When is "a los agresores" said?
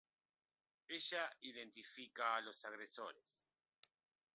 2.35-3.45